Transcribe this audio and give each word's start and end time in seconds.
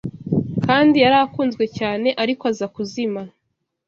Kandi 0.65 0.95
yarakunzwe 1.03 1.63
cyane 1.77 2.07
arko 2.21 2.45
aza 2.51 2.67
kuzima 2.75 3.21